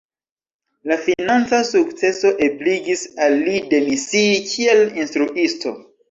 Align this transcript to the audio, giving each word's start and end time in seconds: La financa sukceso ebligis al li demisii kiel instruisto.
La 0.91 0.95
financa 1.07 1.57
sukceso 1.71 2.31
ebligis 2.45 3.03
al 3.25 3.35
li 3.49 3.59
demisii 3.73 4.39
kiel 4.53 4.81
instruisto. 5.03 5.75